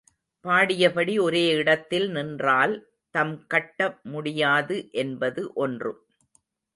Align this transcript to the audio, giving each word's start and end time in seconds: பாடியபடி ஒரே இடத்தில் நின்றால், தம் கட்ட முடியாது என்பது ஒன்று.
பாடியபடி 0.45 1.19
ஒரே 1.19 1.47
இடத்தில் 1.51 2.07
நின்றால், 2.11 2.73
தம் 3.15 3.47
கட்ட 3.47 3.79
முடியாது 4.03 4.89
என்பது 4.93 5.53
ஒன்று. 5.55 5.93